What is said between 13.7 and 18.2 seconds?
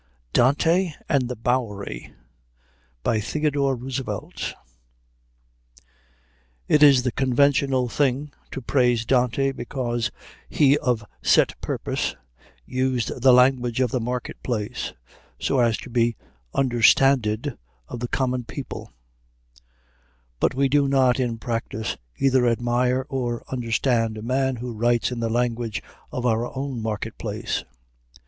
of the market place," so as to be understanded of the